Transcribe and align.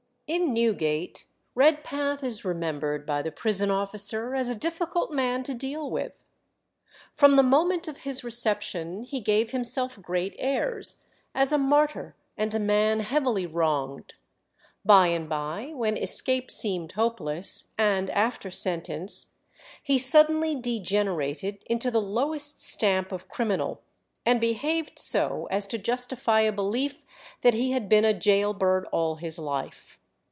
In 0.27 0.53
Newgate 0.53 1.25
Redpath 1.55 2.23
is 2.23 2.45
remembered 2.45 3.05
by 3.05 3.21
the 3.21 3.33
prison 3.33 3.69
officer 3.69 4.33
as 4.33 4.47
a 4.47 4.55
difficult 4.55 5.11
man 5.11 5.43
to 5.43 5.53
deal 5.53 5.91
with. 5.91 6.13
From 7.13 7.35
the 7.35 7.43
moment 7.43 7.89
of 7.89 7.97
his 8.03 8.23
reception 8.23 9.03
he 9.03 9.19
gave 9.19 9.51
himself 9.51 10.01
great 10.01 10.33
airs, 10.39 11.03
as 11.35 11.51
a 11.51 11.57
martyr 11.57 12.15
and 12.37 12.55
a 12.55 12.59
man 12.59 13.01
heavily 13.01 13.45
wronged. 13.45 14.13
By 14.85 15.07
and 15.07 15.27
by, 15.27 15.73
when 15.75 15.97
escape 15.97 16.49
seemed 16.49 16.93
hopeless, 16.93 17.73
and 17.77 18.09
after 18.11 18.49
sentence, 18.49 19.31
he 19.83 19.97
suddenly 19.99 20.55
degenerated 20.55 21.61
into 21.65 21.91
the 21.91 22.01
lowest 22.01 22.61
stamp 22.61 23.11
of 23.11 23.27
criminal, 23.27 23.81
and 24.25 24.39
behaved 24.39 24.97
so 24.97 25.49
as 25.51 25.67
to 25.67 25.77
justify 25.77 26.39
a 26.39 26.53
belief 26.53 27.03
that 27.41 27.53
he 27.53 27.71
had 27.71 27.89
been 27.89 28.05
a 28.05 28.13
gaol 28.13 28.53
bird 28.53 28.85
all 28.93 29.15
his 29.15 29.37
life. 29.37 29.97